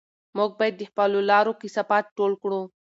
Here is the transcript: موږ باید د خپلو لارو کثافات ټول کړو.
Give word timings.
موږ 0.37 0.51
باید 0.59 0.75
د 0.77 0.83
خپلو 0.91 1.19
لارو 1.31 1.59
کثافات 1.61 2.05
ټول 2.17 2.31
کړو. 2.41 2.61